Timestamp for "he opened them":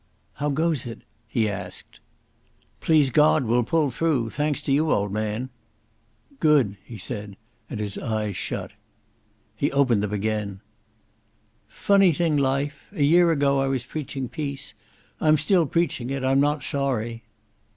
9.55-10.09